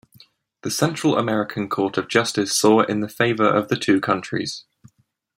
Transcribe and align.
The 0.63 0.71
Central 0.71 1.15
American 1.15 1.69
Court 1.69 1.95
of 1.95 2.07
Justice 2.07 2.57
saw 2.57 2.81
in 2.81 3.01
the 3.01 3.07
favor 3.07 3.47
of 3.47 3.67
the 3.67 3.75
two 3.77 4.01
countries. 4.01 4.65